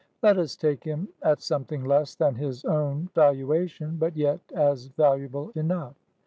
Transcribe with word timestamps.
Let 0.23 0.39
us 0.39 0.55
take 0.55 0.83
him 0.83 1.09
at 1.21 1.41
something 1.43 1.85
less 1.85 2.15
than 2.15 2.33
his 2.33 2.65
own 2.65 3.11
valua 3.13 3.69
tion, 3.69 3.97
but 3.97 4.17
yet 4.17 4.39
as 4.51 4.87
valuable 4.87 5.51
enough. 5.53 5.93